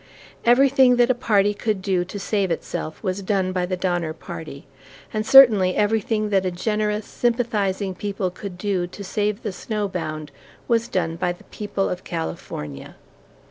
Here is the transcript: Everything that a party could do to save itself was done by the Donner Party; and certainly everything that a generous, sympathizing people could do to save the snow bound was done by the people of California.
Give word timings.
Everything 0.45 0.95
that 0.95 1.11
a 1.11 1.13
party 1.13 1.53
could 1.53 1.79
do 1.79 2.03
to 2.03 2.17
save 2.17 2.49
itself 2.49 3.03
was 3.03 3.21
done 3.21 3.51
by 3.51 3.67
the 3.67 3.77
Donner 3.77 4.13
Party; 4.13 4.65
and 5.13 5.27
certainly 5.27 5.75
everything 5.75 6.29
that 6.31 6.43
a 6.43 6.49
generous, 6.49 7.05
sympathizing 7.05 7.93
people 7.93 8.31
could 8.31 8.57
do 8.57 8.87
to 8.87 9.03
save 9.03 9.43
the 9.43 9.51
snow 9.53 9.87
bound 9.87 10.31
was 10.67 10.87
done 10.87 11.17
by 11.17 11.31
the 11.31 11.43
people 11.43 11.87
of 11.87 12.03
California. 12.03 12.95